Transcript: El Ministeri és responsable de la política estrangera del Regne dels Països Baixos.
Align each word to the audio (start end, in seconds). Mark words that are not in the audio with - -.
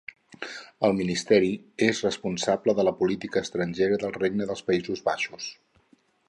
El 0.87 0.95
Ministeri 0.99 1.51
és 1.87 2.01
responsable 2.05 2.75
de 2.79 2.87
la 2.87 2.95
política 3.03 3.45
estrangera 3.49 4.01
del 4.05 4.17
Regne 4.17 4.49
dels 4.53 4.65
Països 4.71 5.05
Baixos. 5.13 5.53